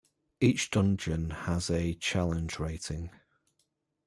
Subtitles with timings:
[0.39, 3.11] Each dungeon has a "challenge rating".